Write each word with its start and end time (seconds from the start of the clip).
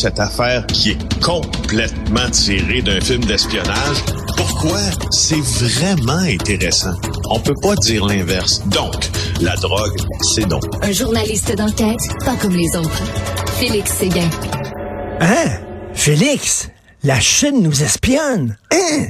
Cette 0.00 0.18
affaire 0.18 0.66
qui 0.66 0.90
est 0.90 1.22
complètement 1.22 2.28
tirée 2.30 2.82
d'un 2.82 3.00
film 3.00 3.24
d'espionnage, 3.24 4.04
pourquoi? 4.36 4.80
C'est 5.10 5.40
vraiment 5.40 6.18
intéressant? 6.18 6.94
On 7.30 7.38
peut 7.40 7.54
pas 7.62 7.74
dire 7.76 8.04
l'inverse. 8.04 8.60
Donc, 8.66 8.92
la 9.40 9.56
drogue, 9.56 9.96
c'est 10.34 10.46
donc. 10.46 10.64
Un 10.82 10.92
journaliste 10.92 11.56
d'enquête, 11.56 12.00
pas 12.24 12.34
comme 12.36 12.54
les 12.56 12.76
autres. 12.76 13.02
Félix 13.58 13.92
Séguin. 13.92 14.28
Hein? 15.20 15.60
Félix, 15.94 16.68
la 17.02 17.20
Chine 17.20 17.62
nous 17.62 17.82
espionne. 17.82 18.56
Hein? 18.72 19.06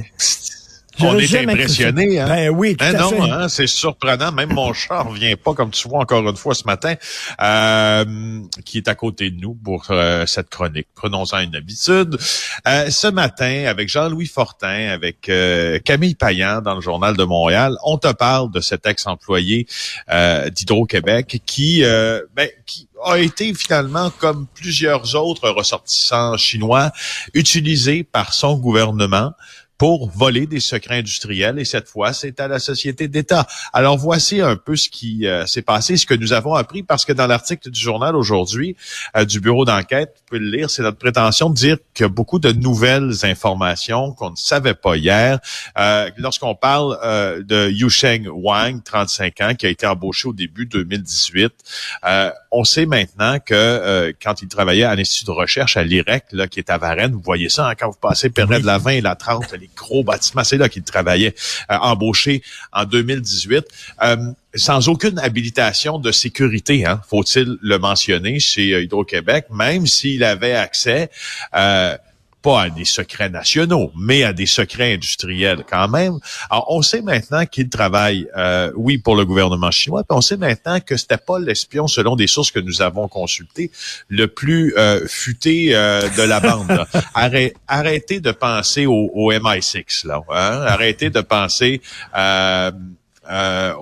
On 1.01 1.17
est 1.19 1.35
impressionné, 1.35 2.19
hein? 2.19 2.27
Ben 2.27 2.49
oui, 2.49 2.75
tout 2.75 2.85
Ben 2.85 2.95
à 2.95 2.99
non, 2.99 3.09
fait. 3.09 3.29
hein, 3.31 3.49
c'est 3.49 3.67
surprenant. 3.67 4.31
Même 4.31 4.53
mon 4.53 4.73
chat 4.73 5.01
revient 5.01 5.35
pas, 5.35 5.53
comme 5.53 5.71
tu 5.71 5.87
vois 5.87 5.99
encore 5.99 6.27
une 6.27 6.35
fois 6.35 6.55
ce 6.55 6.63
matin, 6.65 6.95
euh, 7.41 8.39
qui 8.65 8.77
est 8.77 8.87
à 8.87 8.95
côté 8.95 9.29
de 9.29 9.39
nous 9.39 9.53
pour 9.55 9.85
euh, 9.89 10.25
cette 10.25 10.49
chronique. 10.49 10.87
Prenons-en 10.95 11.39
une 11.39 11.55
habitude. 11.55 12.17
Euh, 12.67 12.89
ce 12.89 13.07
matin, 13.07 13.65
avec 13.67 13.89
Jean-Louis 13.89 14.27
Fortin, 14.27 14.89
avec 14.89 15.29
Camille 15.83 16.15
Payan 16.15 16.61
dans 16.61 16.75
le 16.75 16.81
Journal 16.81 17.15
de 17.17 17.23
Montréal, 17.23 17.75
on 17.83 17.97
te 17.97 18.11
parle 18.11 18.51
de 18.51 18.59
cet 18.61 18.85
ex-employé 18.85 19.67
euh, 20.11 20.49
d'Hydro-Québec 20.49 21.41
qui, 21.45 21.83
euh, 21.83 22.21
ben, 22.35 22.49
qui 22.65 22.87
a 23.03 23.17
été 23.17 23.53
finalement, 23.53 24.09
comme 24.09 24.47
plusieurs 24.53 25.15
autres 25.15 25.49
ressortissants 25.49 26.37
chinois, 26.37 26.91
utilisé 27.33 28.03
par 28.03 28.33
son 28.33 28.57
gouvernement 28.57 29.31
pour 29.77 30.09
voler 30.09 30.47
des 30.47 30.59
secrets 30.59 30.99
industriels 30.99 31.59
et 31.59 31.65
cette 31.65 31.87
fois, 31.87 32.13
c'est 32.13 32.39
à 32.39 32.47
la 32.47 32.59
société 32.59 33.07
d'État. 33.07 33.45
Alors 33.73 33.97
voici 33.97 34.41
un 34.41 34.55
peu 34.55 34.75
ce 34.75 34.89
qui 34.89 35.27
euh, 35.27 35.45
s'est 35.45 35.61
passé, 35.61 35.97
ce 35.97 36.05
que 36.05 36.13
nous 36.13 36.33
avons 36.33 36.53
appris 36.53 36.83
parce 36.83 37.05
que 37.05 37.13
dans 37.13 37.27
l'article 37.27 37.69
du 37.69 37.79
journal 37.79 38.15
aujourd'hui 38.15 38.75
euh, 39.15 39.25
du 39.25 39.39
bureau 39.39 39.65
d'enquête, 39.65 40.15
vous 40.17 40.23
pouvez 40.27 40.39
le 40.39 40.49
lire, 40.49 40.69
c'est 40.69 40.81
notre 40.81 40.97
prétention 40.97 41.49
de 41.49 41.55
dire 41.55 41.77
a 42.01 42.07
beaucoup 42.07 42.39
de 42.39 42.51
nouvelles 42.51 43.13
informations 43.23 44.11
qu'on 44.13 44.31
ne 44.31 44.35
savait 44.35 44.73
pas 44.73 44.97
hier. 44.97 45.39
Euh, 45.77 46.09
Lorsqu'on 46.17 46.55
parle 46.55 46.97
euh, 47.03 47.43
de 47.43 47.69
Yusheng 47.69 48.27
Wang, 48.27 48.81
35 48.83 49.41
ans, 49.41 49.53
qui 49.55 49.65
a 49.65 49.69
été 49.69 49.85
embauché 49.85 50.27
au 50.27 50.33
début 50.33 50.65
2018, 50.65 51.53
euh, 52.05 52.31
on 52.51 52.63
sait 52.63 52.85
maintenant 52.85 53.37
que 53.39 53.53
euh, 53.53 54.11
quand 54.21 54.41
il 54.41 54.47
travaillait 54.47 54.85
à 54.85 54.95
l'Institut 54.95 55.25
de 55.25 55.31
recherche 55.31 55.77
à 55.77 55.83
l'IREC, 55.83 56.25
là, 56.31 56.47
qui 56.47 56.59
est 56.59 56.69
à 56.69 56.77
Varennes, 56.77 57.13
vous 57.13 57.21
voyez 57.21 57.49
ça, 57.49 57.69
hein, 57.69 57.75
quand 57.75 57.89
vous 57.89 57.99
passez 57.99 58.29
près 58.29 58.45
de 58.45 58.65
la 58.65 58.77
20 58.77 58.91
et 58.91 59.01
la 59.01 59.15
30, 59.15 59.53
gros 59.75 60.03
bâtiments, 60.03 60.43
c'est 60.43 60.57
là 60.57 60.69
qu'il 60.69 60.83
travaillait, 60.83 61.35
euh, 61.71 61.77
embauché 61.77 62.41
en 62.73 62.85
2018. 62.85 63.65
Euh, 64.03 64.17
sans 64.55 64.87
aucune 64.87 65.19
habilitation 65.19 65.99
de 65.99 66.11
sécurité, 66.11 66.85
hein, 66.85 67.01
faut-il 67.09 67.57
le 67.61 67.77
mentionner, 67.77 68.39
chez 68.39 68.73
euh, 68.73 68.83
Hydro-Québec, 68.83 69.47
même 69.51 69.85
s'il 69.85 70.23
avait 70.23 70.55
accès 70.55 71.09
euh, 71.55 71.97
pas 72.45 72.61
à 72.61 72.69
des 72.69 72.85
secrets 72.85 73.31
nationaux, 73.31 73.91
mais 73.97 74.23
à 74.23 74.31
des 74.31 74.45
secrets 74.45 74.93
industriels 74.93 75.63
quand 75.67 75.87
même. 75.87 76.19
Alors, 76.51 76.67
on 76.69 76.83
sait 76.83 77.01
maintenant 77.01 77.47
qu'il 77.47 77.69
travaille, 77.69 78.27
euh, 78.37 78.71
oui, 78.75 78.99
pour 78.99 79.15
le 79.15 79.25
gouvernement 79.25 79.71
chinois, 79.71 80.03
puis 80.07 80.15
on 80.15 80.21
sait 80.21 80.37
maintenant 80.37 80.79
que 80.79 80.95
c'était 80.95 81.17
pas 81.17 81.39
l'espion, 81.39 81.87
selon 81.87 82.15
des 82.15 82.27
sources 82.27 82.51
que 82.51 82.59
nous 82.59 82.83
avons 82.83 83.07
consultées, 83.07 83.71
le 84.09 84.27
plus 84.27 84.75
euh, 84.77 85.07
futé 85.07 85.75
euh, 85.75 86.07
de 86.15 86.21
la 86.21 86.39
bande. 86.39 86.69
là. 86.69 86.87
Arrê- 87.15 87.55
arrêtez 87.67 88.19
de 88.19 88.31
penser 88.31 88.85
au, 88.85 89.09
au 89.15 89.33
MI6, 89.33 90.05
là. 90.05 90.21
Hein? 90.29 90.65
Arrêtez 90.67 91.09
de 91.09 91.21
penser... 91.21 91.81
Euh, 92.15 92.69
euh, 93.27 93.73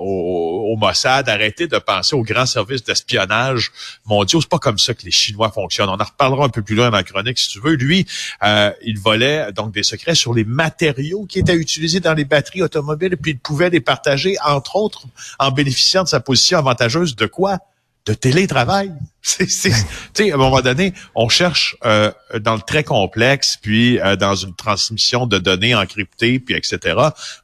Mossad, 0.83 1.29
arrêtez 1.29 1.67
de 1.67 1.77
penser 1.77 2.13
aux 2.13 2.23
grands 2.23 2.45
services 2.45 2.83
d'espionnage 2.83 3.71
mondiaux. 4.05 4.41
C'est 4.41 4.49
pas 4.49 4.59
comme 4.59 4.77
ça 4.77 4.93
que 4.93 5.03
les 5.03 5.11
Chinois 5.11 5.49
fonctionnent. 5.49 5.87
On 5.87 5.93
en 5.93 6.03
reparlera 6.03 6.45
un 6.45 6.49
peu 6.49 6.61
plus 6.61 6.75
loin 6.75 6.89
dans 6.89 6.97
la 6.97 7.03
chronique, 7.03 7.39
si 7.39 7.49
tu 7.49 7.61
veux. 7.61 7.75
Lui, 7.75 8.05
euh, 8.43 8.69
il 8.81 8.99
volait 8.99 9.53
donc 9.53 9.73
des 9.73 9.83
secrets 9.83 10.15
sur 10.15 10.33
les 10.33 10.43
matériaux 10.43 11.25
qui 11.25 11.39
étaient 11.39 11.55
utilisés 11.55 12.01
dans 12.01 12.13
les 12.13 12.25
batteries 12.25 12.63
automobiles, 12.63 13.15
puis 13.15 13.31
il 13.31 13.39
pouvait 13.39 13.69
les 13.69 13.79
partager, 13.79 14.35
entre 14.43 14.75
autres, 14.75 15.03
en 15.39 15.51
bénéficiant 15.51 16.03
de 16.03 16.09
sa 16.09 16.19
position 16.19 16.57
avantageuse 16.57 17.15
de 17.15 17.27
quoi? 17.27 17.59
De 18.05 18.13
télétravail. 18.13 18.91
C'est, 19.25 19.49
c'est, 19.49 19.69
tu 19.69 20.25
sais, 20.25 20.31
à 20.31 20.35
un 20.35 20.37
moment 20.37 20.59
donné, 20.59 20.93
on 21.15 21.29
cherche 21.29 21.77
euh, 21.85 22.11
dans 22.41 22.55
le 22.55 22.59
très 22.59 22.83
complexe, 22.83 23.57
puis 23.61 23.97
euh, 24.01 24.17
dans 24.17 24.35
une 24.35 24.53
transmission 24.53 25.25
de 25.27 25.37
données 25.37 25.73
encryptées, 25.73 26.39
puis 26.39 26.55
etc. 26.55 26.97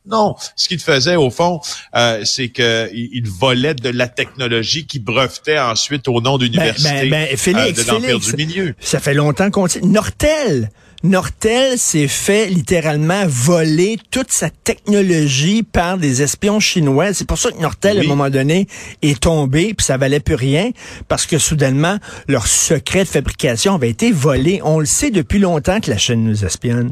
Non, 0.05 0.35
ce 0.57 0.67
qu'il 0.67 0.81
faisait 0.81 1.15
au 1.15 1.29
fond, 1.29 1.61
euh, 1.95 2.25
c'est 2.25 2.49
que 2.49 2.89
il 2.93 3.29
volait 3.29 3.75
de 3.75 3.87
la 3.87 4.09
technologie 4.09 4.87
qui 4.87 4.99
brevetait 4.99 5.57
ensuite 5.57 6.09
au 6.09 6.19
nom 6.19 6.37
d'universités 6.37 7.09
ben, 7.09 7.29
ben, 7.29 7.37
Félix, 7.37 7.79
euh, 7.79 7.83
de 7.83 7.87
l'empire 7.87 8.19
du 8.19 8.35
milieu. 8.35 8.75
Ça 8.81 8.99
fait 8.99 9.13
longtemps 9.13 9.49
qu'on 9.49 9.67
sait. 9.67 9.79
Nortel. 9.79 10.69
Nortel 11.03 11.77
s'est 11.77 12.09
fait 12.09 12.47
littéralement 12.47 13.23
voler 13.25 13.97
toute 14.11 14.31
sa 14.31 14.49
technologie 14.49 15.63
par 15.63 15.97
des 15.97 16.21
espions 16.21 16.59
chinois. 16.59 17.13
C'est 17.13 17.25
pour 17.25 17.37
ça 17.37 17.51
que 17.51 17.59
Nortel, 17.59 17.99
à 17.99 18.01
un 18.01 18.05
moment 18.05 18.29
donné, 18.29 18.67
est 19.01 19.21
tombé, 19.21 19.73
puis 19.73 19.85
ça 19.85 19.95
valait 19.95 20.19
plus 20.19 20.35
rien, 20.35 20.71
parce 21.07 21.25
que 21.25 21.37
soudainement, 21.37 21.99
leur 22.27 22.47
secret 22.47 23.05
de 23.05 23.09
fabrication 23.09 23.75
avait 23.75 23.89
été 23.89 24.11
volé. 24.11 24.59
On 24.65 24.79
le 24.79 24.85
sait 24.85 25.09
depuis 25.09 25.39
longtemps 25.39 25.79
que 25.79 25.89
la 25.89 25.97
Chine 25.97 26.25
nous 26.25 26.43
espionne. 26.43 26.91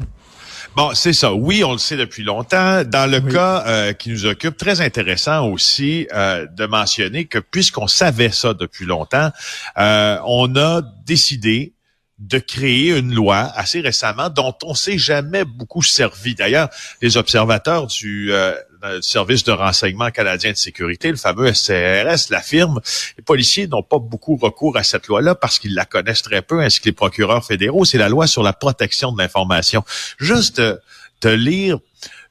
Bon, 0.77 0.91
c'est 0.93 1.13
ça. 1.13 1.33
Oui, 1.33 1.63
on 1.63 1.71
le 1.73 1.77
sait 1.77 1.97
depuis 1.97 2.23
longtemps. 2.23 2.83
Dans 2.85 3.09
le 3.09 3.19
cas 3.19 3.63
euh, 3.65 3.93
qui 3.93 4.09
nous 4.09 4.25
occupe, 4.25 4.55
très 4.55 4.79
intéressant 4.79 5.47
aussi 5.49 6.07
euh, 6.13 6.45
de 6.55 6.65
mentionner 6.65 7.25
que 7.25 7.39
puisqu'on 7.39 7.87
savait 7.87 8.29
ça 8.29 8.53
depuis 8.53 8.85
longtemps, 8.85 9.31
euh, 9.79 10.17
on 10.25 10.55
a 10.55 10.81
décidé 11.05 11.73
de 12.19 12.39
créer 12.39 12.97
une 12.97 13.13
loi 13.13 13.37
assez 13.55 13.79
récemment 13.79 14.29
dont 14.29 14.55
on 14.63 14.73
s'est 14.73 14.97
jamais 14.97 15.45
beaucoup 15.45 15.83
servi. 15.83 16.33
D'ailleurs, 16.33 16.69
les 17.01 17.15
observateurs 17.15 17.85
du 17.85 18.33
euh, 18.33 18.55
euh, 18.83 19.01
service 19.01 19.43
de 19.43 19.51
renseignement 19.51 20.09
canadien 20.09 20.51
de 20.51 20.57
sécurité, 20.57 21.09
le 21.11 21.17
fameux 21.17 21.53
SCRS, 21.53 22.29
l'affirment. 22.29 22.79
Les 23.17 23.23
policiers 23.23 23.67
n'ont 23.67 23.83
pas 23.83 23.99
beaucoup 23.99 24.35
recours 24.35 24.77
à 24.77 24.83
cette 24.83 25.07
loi-là 25.07 25.35
parce 25.35 25.59
qu'ils 25.59 25.75
la 25.75 25.85
connaissent 25.85 26.23
très 26.23 26.41
peu, 26.41 26.61
ainsi 26.61 26.79
que 26.79 26.85
les 26.85 26.91
procureurs 26.91 27.45
fédéraux. 27.45 27.85
C'est 27.85 27.97
la 27.99 28.09
loi 28.09 28.25
sur 28.25 28.41
la 28.41 28.53
protection 28.53 29.11
de 29.11 29.19
l'information. 29.19 29.83
Juste 30.19 30.59
euh, 30.59 30.77
te 31.19 31.27
lire 31.27 31.79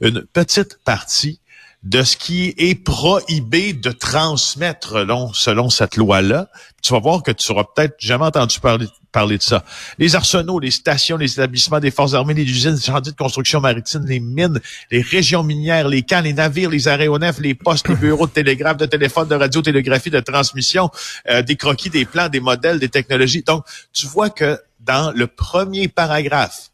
une 0.01 0.23
petite 0.23 0.79
partie 0.85 1.41
de 1.87 2.03
ce 2.03 2.17
qui 2.17 2.53
est 2.59 2.75
prohibé 2.75 3.73
de 3.73 3.93
transmettre 3.93 5.07
selon 5.35 5.71
cette 5.71 5.97
loi-là. 5.97 6.49
Tu 6.83 6.93
vas 6.93 6.99
voir 6.99 7.23
que 7.23 7.31
tu 7.31 7.53
auras 7.53 7.63
peut-être 7.63 7.95
jamais 8.01 8.25
entendu 8.25 8.59
parler, 8.59 8.89
parler 9.13 9.39
de 9.39 9.43
ça. 9.43 9.65
Les 9.97 10.17
arsenaux, 10.17 10.59
les 10.59 10.73
stations, 10.73 11.17
les 11.17 11.33
établissements 11.33 11.79
des 11.79 11.93
forces 11.93 12.15
armées, 12.15 12.35
les 12.35 12.43
usines, 12.43 12.75
les 12.75 12.81
chantiers 12.81 13.13
de 13.13 13.17
construction 13.17 13.61
maritime, 13.61 14.05
les 14.05 14.19
mines, 14.19 14.61
les 14.91 15.01
régions 15.01 15.45
minières, 15.45 15.87
les 15.87 16.03
camps, 16.03 16.23
les 16.23 16.33
navires, 16.33 16.71
les 16.71 16.89
aéronefs, 16.89 17.39
les 17.39 17.55
postes, 17.55 17.87
les 17.89 17.95
bureaux 17.95 18.27
de 18.27 18.33
télégraphe, 18.33 18.79
de 18.79 18.87
téléphone, 18.87 19.29
de 19.29 19.37
radiotélégraphie, 19.37 20.11
de 20.11 20.19
transmission, 20.19 20.91
euh, 21.31 21.43
des 21.43 21.55
croquis, 21.55 21.91
des 21.91 22.05
plans, 22.05 22.29
des 22.29 22.41
modèles, 22.41 22.81
des 22.81 22.89
technologies. 22.89 23.45
Donc, 23.45 23.65
tu 23.93 24.09
vois 24.09 24.31
que 24.31 24.59
dans 24.81 25.13
le 25.13 25.29
premier 25.29 25.87
paragraphe 25.87 26.73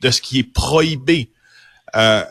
de 0.00 0.10
ce 0.10 0.22
qui 0.22 0.38
est 0.38 0.52
prohibé, 0.54 1.30
euh, 1.96 2.24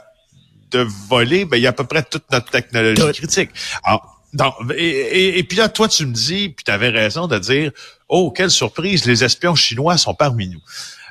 de 0.74 0.86
voler, 1.10 1.46
ben, 1.46 1.58
il 1.58 1.64
y 1.64 1.68
a 1.68 1.70
à 1.70 1.74
peu 1.74 1.86
près 1.86 2.04
toute 2.04 2.30
notre 2.32 2.50
technologie 2.50 3.02
Tout. 3.02 3.12
critique. 3.12 3.52
Alors, 3.84 4.22
donc, 4.34 4.54
et, 4.76 4.88
et, 4.88 5.40
et 5.40 5.44
puis 5.44 5.58
là, 5.58 5.70
toi, 5.70 5.88
tu 5.88 6.06
me 6.06 6.14
dis, 6.14 6.50
puis 6.50 6.64
tu 6.66 6.72
avais 6.72 6.90
raison 6.90 7.28
de 7.28 7.38
dire, 7.38 7.72
oh, 8.10 8.32
quelle 8.32 8.50
surprise, 8.52 9.06
les 9.06 9.24
espions 9.24 9.56
chinois 9.56 9.98
sont 9.98 10.16
parmi 10.16 10.50
nous. 10.50 10.62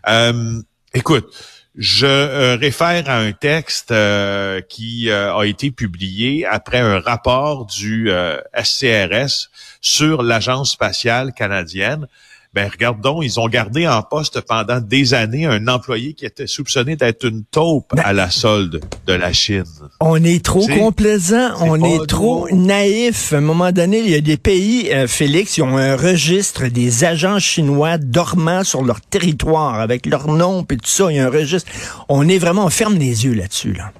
Euh, 0.09 0.61
écoute, 0.93 1.33
je 1.77 2.07
euh, 2.07 2.57
réfère 2.57 3.09
à 3.09 3.17
un 3.19 3.33
texte 3.33 3.93
euh, 3.93 4.61
qui 4.61 5.09
euh, 5.09 5.35
a 5.35 5.47
été 5.47 5.71
publié 5.71 6.45
après 6.45 6.79
un 6.79 7.01
rapport 7.01 7.67
du 7.67 8.11
euh, 8.11 8.39
SCRS 8.63 9.49
sur 9.81 10.23
l'Agence 10.23 10.73
spatiale 10.73 11.33
canadienne. 11.33 12.09
Ben 12.55 12.69
regardons, 12.71 13.23
ils 13.23 13.41
ont 13.41 13.49
gardé 13.49 13.89
en 13.89 14.03
poste 14.03 14.43
pendant 14.43 14.79
des 14.79 15.15
années 15.15 15.47
un 15.47 15.69
employé 15.69 16.13
qui 16.13 16.27
était 16.27 16.47
soupçonné 16.47 16.97
d'être 16.97 17.25
une 17.27 17.45
taupe 17.45 17.95
Ben, 17.95 18.03
à 18.05 18.13
la 18.13 18.31
solde 18.31 18.83
de 19.07 19.13
la 19.15 19.33
Chine. 19.33 19.65
On 20.01 20.23
est 20.23 20.45
trop 20.45 20.67
complaisant, 20.67 21.53
on 21.61 21.83
est 21.83 22.07
trop 22.07 22.47
drôle. 22.47 22.55
naïf. 22.55 23.33
À 23.33 23.39
un 23.39 23.41
moment 23.41 23.73
donné, 23.73 24.01
il 24.01 24.11
y 24.11 24.15
a 24.15 24.21
des 24.21 24.37
pays, 24.37 24.93
euh, 24.93 25.07
Félix, 25.07 25.55
qui 25.55 25.63
ont 25.63 25.79
un 25.79 25.97
registre 25.97 26.67
des 26.67 27.05
agents 27.05 27.39
chinois 27.39 27.97
dormant 27.97 28.65
sur 28.65 28.83
leur 28.83 29.01
territoire 29.01 29.81
avec 29.81 30.05
leur 30.05 30.29
nom 30.29 30.67
et 30.71 30.77
tout 30.77 30.81
ça. 30.85 31.11
Il 31.11 31.17
y 31.17 31.21
a 31.21 31.27
un 31.27 31.31
registre. 31.31 31.71
On 32.11 32.29
est 32.29 32.39
vraiment, 32.39 32.67
on 32.67 32.71
ferme 32.71 32.99
les 32.99 33.25
yeux 33.25 33.35
là-dessus. 33.35 33.73
Là. 33.73 33.93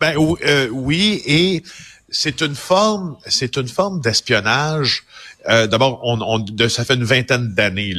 Ben 0.00 0.14
euh, 0.46 0.68
oui, 0.72 1.20
et 1.26 1.62
c'est 2.08 2.40
une 2.40 2.54
forme, 2.54 3.16
c'est 3.26 3.56
une 3.56 3.68
forme 3.68 4.00
d'espionnage. 4.00 5.04
Euh, 5.48 5.66
D'abord, 5.66 6.00
on, 6.02 6.20
on- 6.20 6.38
de- 6.38 6.68
ça 6.68 6.84
fait 6.84 6.94
une 6.94 7.04
vingtaine 7.04 7.54
d'années. 7.54 7.94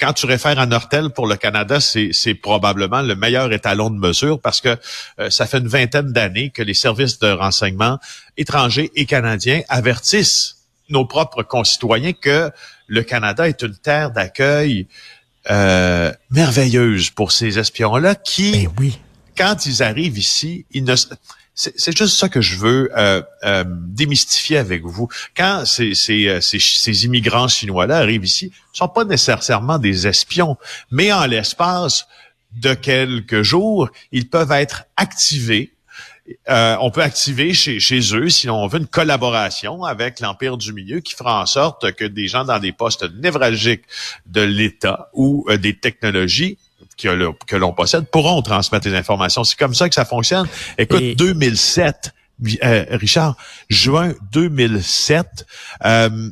Quand 0.00 0.12
tu 0.12 0.26
réfères 0.26 0.58
à 0.58 0.66
Nortel 0.66 1.10
pour 1.10 1.26
le 1.26 1.36
Canada, 1.36 1.80
c'est 1.80 2.10
c'est 2.12 2.34
probablement 2.34 3.00
le 3.02 3.14
meilleur 3.14 3.52
étalon 3.52 3.90
de 3.90 3.98
mesure 3.98 4.40
parce 4.40 4.60
que 4.60 4.76
euh, 5.20 5.30
ça 5.30 5.46
fait 5.46 5.58
une 5.58 5.68
vingtaine 5.68 6.12
d'années 6.12 6.50
que 6.50 6.62
les 6.62 6.74
services 6.74 7.18
de 7.20 7.30
renseignement 7.30 7.98
étrangers 8.36 8.90
et 8.96 9.06
canadiens 9.06 9.62
avertissent 9.68 10.56
nos 10.88 11.04
propres 11.04 11.42
concitoyens 11.44 12.12
que 12.12 12.50
le 12.88 13.02
Canada 13.02 13.48
est 13.48 13.62
une 13.62 13.76
terre 13.76 14.10
d'accueil 14.10 14.88
euh, 15.50 16.12
merveilleuse 16.30 17.10
pour 17.10 17.32
ces 17.32 17.58
espions-là 17.58 18.14
qui 18.14 18.52
Ben 18.52 18.68
oui. 18.78 18.98
quand 19.36 19.64
ils 19.66 19.82
arrivent 19.82 20.18
ici, 20.18 20.66
ils 20.72 20.84
ne 20.84 20.94
c'est 21.54 21.96
juste 21.96 22.16
ça 22.16 22.28
que 22.28 22.40
je 22.40 22.56
veux 22.56 22.90
euh, 22.96 23.22
euh, 23.44 23.64
démystifier 23.66 24.56
avec 24.56 24.84
vous. 24.84 25.08
Quand 25.36 25.64
ces, 25.66 25.94
ces, 25.94 26.26
euh, 26.28 26.40
ces, 26.40 26.58
ces 26.58 27.04
immigrants 27.04 27.48
chinois-là 27.48 27.98
arrivent 27.98 28.24
ici, 28.24 28.52
ils 28.74 28.76
sont 28.76 28.88
pas 28.88 29.04
nécessairement 29.04 29.78
des 29.78 30.06
espions, 30.06 30.56
mais 30.90 31.12
en 31.12 31.26
l'espace 31.26 32.06
de 32.52 32.72
quelques 32.74 33.42
jours, 33.42 33.90
ils 34.12 34.28
peuvent 34.28 34.52
être 34.52 34.84
activés. 34.96 35.72
On 36.48 36.90
peut 36.90 37.02
activer 37.02 37.52
chez, 37.52 37.80
chez 37.80 38.00
eux, 38.14 38.28
si 38.28 38.48
on 38.48 38.66
veut, 38.66 38.78
une 38.78 38.86
collaboration 38.86 39.84
avec 39.84 40.20
l'Empire 40.20 40.56
du 40.56 40.72
Milieu 40.72 41.00
qui 41.00 41.14
fera 41.14 41.42
en 41.42 41.46
sorte 41.46 41.92
que 41.92 42.04
des 42.04 42.28
gens 42.28 42.44
dans 42.44 42.58
des 42.58 42.72
postes 42.72 43.04
névralgiques 43.14 43.84
de 44.26 44.40
l'État 44.40 45.10
ou 45.14 45.46
des 45.58 45.76
technologies 45.76 46.58
que, 47.02 47.56
l'on 47.56 47.72
possède 47.72 48.06
pourront 48.10 48.42
transmettre 48.42 48.88
les 48.88 48.94
informations. 48.96 49.44
C'est 49.44 49.58
comme 49.58 49.74
ça 49.74 49.88
que 49.88 49.94
ça 49.94 50.04
fonctionne. 50.04 50.46
Écoute, 50.78 51.00
Et- 51.02 51.14
2007, 51.14 52.12
euh, 52.64 52.84
Richard, 52.90 53.36
juin 53.68 54.14
2007, 54.32 55.46
euh, 55.84 56.30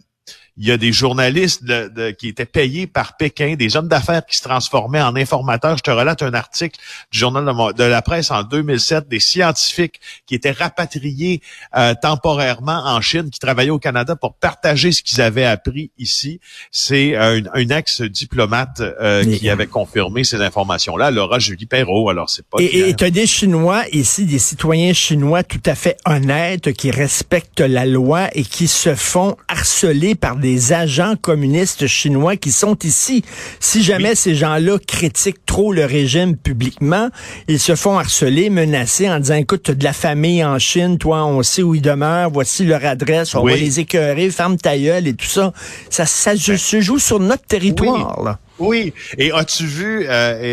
il 0.60 0.68
y 0.68 0.72
a 0.72 0.76
des 0.76 0.92
journalistes 0.92 1.64
de- 1.64 1.88
de- 1.88 2.10
qui 2.10 2.28
étaient 2.28 2.44
payés 2.44 2.86
par 2.86 3.16
Pékin, 3.16 3.54
des 3.56 3.76
hommes 3.76 3.88
d'affaires 3.88 4.24
qui 4.26 4.36
se 4.36 4.42
transformaient 4.42 5.00
en 5.00 5.16
informateurs. 5.16 5.78
Je 5.78 5.82
te 5.82 5.90
relate 5.90 6.22
un 6.22 6.34
article 6.34 6.78
du 7.10 7.18
journal 7.18 7.44
de, 7.74 7.82
la 7.84 8.02
presse 8.02 8.30
en 8.30 8.42
2007, 8.42 9.08
des 9.08 9.20
scientifiques 9.20 10.00
qui 10.26 10.34
étaient 10.34 10.50
rapatriés 10.50 11.40
euh, 11.76 11.94
temporairement 12.00 12.82
en 12.84 13.00
Chine, 13.00 13.30
qui 13.30 13.40
travaillaient 13.40 13.70
au 13.70 13.78
Canada 13.78 14.16
pour 14.16 14.34
partager 14.34 14.92
ce 14.92 15.02
qu'ils 15.02 15.22
avaient 15.22 15.46
appris 15.46 15.90
ici. 15.98 16.40
C'est 16.70 17.16
euh, 17.16 17.38
une, 17.38 17.50
une 17.56 17.72
ex-diplomate 17.72 18.80
euh, 18.80 19.24
qui 19.24 19.48
avait 19.48 19.66
confirmé 19.66 20.24
ces 20.24 20.42
informations-là, 20.42 21.10
Laura 21.10 21.38
Julie 21.38 21.66
Perrault. 21.66 22.10
Alors, 22.10 22.28
c'est 22.28 22.44
pas... 22.46 22.58
Et- 22.60 22.94
tu 22.94 23.04
as 23.04 23.10
des 23.10 23.26
Chinois 23.26 23.84
ici, 23.92 24.26
des 24.26 24.38
citoyens 24.38 24.92
chinois 24.92 25.42
tout 25.42 25.62
à 25.64 25.74
fait 25.74 25.96
honnêtes, 26.04 26.72
qui 26.74 26.90
respectent 26.90 27.60
la 27.60 27.86
loi 27.86 28.28
et 28.34 28.42
qui 28.42 28.68
se 28.68 28.94
font 28.94 29.36
harceler 29.48 30.14
par 30.14 30.36
des 30.36 30.49
agents 30.72 31.14
communistes 31.20 31.86
chinois 31.86 32.36
qui 32.36 32.52
sont 32.52 32.76
ici. 32.82 33.22
Si 33.60 33.82
jamais 33.82 34.14
ces 34.14 34.34
gens-là 34.34 34.78
critiquent 34.86 35.44
trop 35.46 35.72
le 35.72 35.84
régime 35.84 36.36
publiquement, 36.36 37.08
ils 37.48 37.60
se 37.60 37.74
font 37.74 37.98
harceler, 37.98 38.50
menacer 38.50 39.08
en 39.10 39.20
disant, 39.20 39.34
écoute, 39.34 39.62
tu 39.64 39.70
as 39.72 39.74
de 39.74 39.84
la 39.84 39.92
famille 39.92 40.44
en 40.44 40.58
Chine, 40.58 40.98
toi, 40.98 41.24
on 41.24 41.42
sait 41.42 41.62
où 41.62 41.74
ils 41.74 41.82
demeurent, 41.82 42.30
voici 42.30 42.64
leur 42.64 42.84
adresse, 42.84 43.34
on 43.34 43.42
Oui. 43.42 43.52
va 43.52 43.58
les 43.58 43.80
écœurer, 43.80 44.30
ferme 44.30 44.56
ta 44.56 44.76
gueule 44.78 45.06
et 45.06 45.14
tout 45.14 45.26
ça. 45.26 45.52
Ça, 45.90 46.06
ça 46.06 46.36
se- 46.36 46.56
se 46.56 46.80
joue 46.80 46.98
sur 46.98 47.20
notre 47.20 47.44
territoire, 47.44 48.22
là. 48.22 48.38
Oui. 48.60 48.92
Et 49.18 49.32
as-tu 49.32 49.64
vu 49.66 50.06
euh, 50.08 50.38
et, 50.40 50.46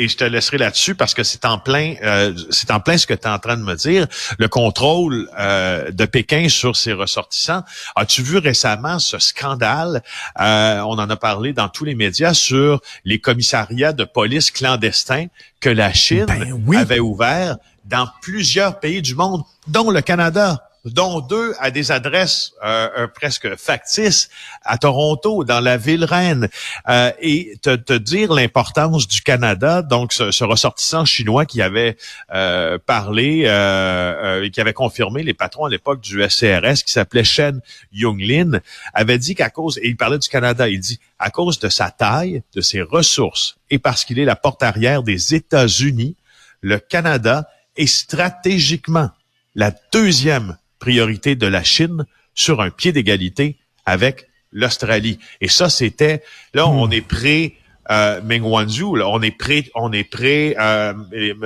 et- 0.00 0.04
et 0.04 0.08
je 0.08 0.16
te 0.16 0.24
laisserai 0.24 0.58
là-dessus 0.58 0.94
parce 0.94 1.14
que 1.14 1.22
c'est 1.22 1.44
en 1.44 1.58
plein, 1.58 1.94
euh, 2.02 2.34
c'est 2.50 2.70
en 2.70 2.80
plein 2.80 2.98
ce 2.98 3.06
que 3.06 3.14
tu 3.14 3.20
es 3.22 3.30
en 3.30 3.38
train 3.38 3.56
de 3.56 3.62
me 3.62 3.74
dire, 3.74 4.06
le 4.38 4.48
contrôle 4.48 5.28
euh, 5.38 5.90
de 5.90 6.04
Pékin 6.06 6.48
sur 6.48 6.74
ses 6.76 6.92
ressortissants. 6.92 7.62
As-tu 7.96 8.22
vu 8.22 8.38
récemment 8.38 8.98
ce 8.98 9.18
scandale? 9.18 10.02
Euh, 10.40 10.80
On 10.80 10.98
en 10.98 11.08
a 11.10 11.16
parlé 11.16 11.52
dans 11.52 11.68
tous 11.68 11.84
les 11.84 11.94
médias 11.94 12.34
sur 12.34 12.80
les 13.04 13.18
commissariats 13.20 13.92
de 13.92 14.04
police 14.04 14.50
clandestins 14.50 15.26
que 15.60 15.68
la 15.70 15.92
Chine 15.92 16.26
Ben 16.26 16.60
oui. 16.66 16.76
avait 16.76 16.98
ouverts 17.00 17.56
dans 17.84 18.08
plusieurs 18.22 18.80
pays 18.80 19.02
du 19.02 19.14
monde, 19.14 19.42
dont 19.66 19.90
le 19.90 20.00
Canada 20.00 20.62
dont 20.84 21.20
deux 21.20 21.54
à 21.58 21.70
des 21.70 21.90
adresses 21.90 22.52
euh, 22.64 22.88
euh, 22.98 23.06
presque 23.06 23.56
factices 23.56 24.28
à 24.62 24.78
Toronto, 24.78 25.44
dans 25.44 25.60
la 25.60 25.76
ville 25.76 26.04
reine, 26.04 26.48
Euh, 26.88 27.10
et 27.20 27.56
te, 27.62 27.74
te 27.76 27.94
dire 27.94 28.32
l'importance 28.32 29.08
du 29.08 29.22
Canada, 29.22 29.80
donc 29.82 30.12
ce, 30.12 30.30
ce 30.30 30.44
ressortissant 30.44 31.04
chinois 31.04 31.46
qui 31.46 31.62
avait 31.62 31.96
euh, 32.32 32.78
parlé 32.84 33.44
euh, 33.46 33.50
euh, 33.50 34.42
et 34.42 34.50
qui 34.50 34.60
avait 34.60 34.74
confirmé 34.74 35.22
les 35.22 35.34
patrons 35.34 35.64
à 35.64 35.70
l'époque 35.70 36.00
du 36.00 36.22
SCRS, 36.28 36.82
qui 36.84 36.92
s'appelait 36.92 37.24
Shen 37.24 37.60
Yonglin, 37.92 38.60
avait 38.92 39.18
dit 39.18 39.34
qu'à 39.34 39.50
cause, 39.50 39.78
et 39.78 39.88
il 39.88 39.96
parlait 39.96 40.18
du 40.18 40.28
Canada, 40.28 40.68
il 40.68 40.80
dit, 40.80 41.00
à 41.18 41.30
cause 41.30 41.58
de 41.58 41.68
sa 41.68 41.90
taille, 41.90 42.42
de 42.54 42.60
ses 42.60 42.82
ressources, 42.82 43.56
et 43.70 43.78
parce 43.78 44.04
qu'il 44.04 44.18
est 44.18 44.24
la 44.24 44.36
porte 44.36 44.62
arrière 44.62 45.02
des 45.02 45.34
États-Unis, 45.34 46.16
le 46.60 46.78
Canada 46.78 47.48
est 47.76 47.86
stratégiquement 47.86 49.10
la 49.54 49.72
deuxième 49.92 50.56
priorité 50.84 51.34
de 51.34 51.46
la 51.46 51.64
Chine 51.64 52.04
sur 52.34 52.60
un 52.60 52.68
pied 52.68 52.92
d'égalité 52.92 53.56
avec 53.86 54.28
l'Australie. 54.52 55.18
Et 55.40 55.48
ça, 55.48 55.70
c'était 55.70 56.22
là, 56.52 56.68
on 56.68 56.90
est 56.90 57.00
prêt. 57.00 57.54
Euh, 57.90 58.20
Meng 58.22 58.42
Wanzhou, 58.42 58.94
là, 58.96 59.08
on 59.08 59.22
est 59.22 59.30
prêt, 59.30 59.64
on 59.74 59.92
est 59.92 60.04
prêt, 60.04 60.56
euh, 60.58 60.92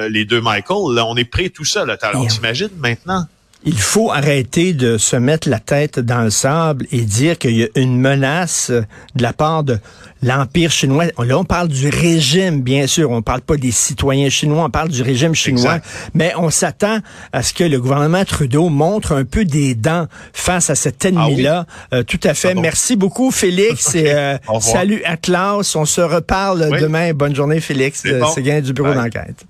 les, 0.09 0.25
deux 0.25 0.41
Michael, 0.41 0.95
là, 0.95 1.05
on 1.07 1.17
est 1.17 1.25
prêt 1.25 1.51
tout 1.51 1.65
ça. 1.65 1.85
Là, 1.85 1.97
Alors, 2.03 2.27
t'imagines 2.27 2.71
maintenant? 2.79 3.27
Il 3.65 3.79
faut 3.79 4.13
arrêter 4.13 4.73
de 4.73 4.99
se 4.99 5.17
mettre 5.17 5.49
la 5.49 5.59
tête 5.59 5.99
dans 5.99 6.23
le 6.23 6.31
sable 6.31 6.87
et 6.93 7.01
dire 7.01 7.37
qu'il 7.39 7.57
y 7.57 7.65
a 7.65 7.69
une 7.75 8.01
menace 8.01 8.71
euh, 8.71 8.83
de 9.17 9.23
la 9.23 9.33
part 9.33 9.65
de 9.65 9.79
l'Empire 10.23 10.71
chinois. 10.71 11.07
Là, 11.19 11.39
on 11.39 11.45
parle 11.45 11.67
du 11.67 11.89
régime, 11.89 12.63
bien 12.63 12.87
sûr. 12.87 13.11
On 13.11 13.21
parle 13.21 13.41
pas 13.41 13.57
des 13.57 13.73
citoyens 13.73 14.29
chinois, 14.31 14.65
on 14.65 14.71
parle 14.71 14.89
du 14.91 15.03
régime 15.03 15.35
chinois. 15.35 15.77
Exact. 15.77 15.87
Mais 16.15 16.33
on 16.37 16.51
s'attend 16.51 16.99
à 17.33 17.43
ce 17.43 17.53
que 17.53 17.65
le 17.65 17.81
gouvernement 17.81 18.25
Trudeau 18.25 18.69
montre 18.69 19.13
un 19.13 19.25
peu 19.25 19.45
des 19.45 19.75
dents 19.75 20.07
face 20.33 20.71
à 20.71 20.77
cet 20.77 21.05
ennemi-là. 21.05 21.67
Euh, 21.93 22.05
tout 22.05 22.21
à 22.23 22.35
fait. 22.35 22.55
Ah. 22.57 22.61
Merci 22.61 22.95
beaucoup, 22.95 23.33
Félix. 23.33 23.95
Et, 23.97 24.13
euh, 24.13 24.39
salut 24.61 25.03
Atlas. 25.05 25.75
On 25.75 25.85
se 25.85 26.01
reparle 26.01 26.69
Oui. 26.71 26.81
demain. 26.81 27.13
Bonne 27.13 27.35
journée, 27.35 27.61
Félix. 27.61 28.03
C'est 28.05 28.21
bon. 28.21 28.61
Du 28.63 28.73
bureau 28.73 28.95
d'enquête. 28.95 29.45